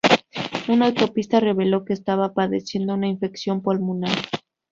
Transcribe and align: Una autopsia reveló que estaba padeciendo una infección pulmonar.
Una 0.67 0.87
autopsia 0.87 1.39
reveló 1.39 1.85
que 1.85 1.93
estaba 1.93 2.33
padeciendo 2.33 2.95
una 2.95 3.05
infección 3.07 3.61
pulmonar. 3.61 4.17